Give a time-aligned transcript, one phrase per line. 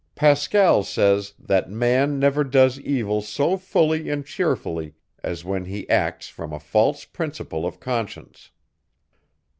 [0.15, 6.27] Pascal says, "that man never does evil so fully and cheerfully, as when he acts
[6.27, 8.49] from a false principle of conscience."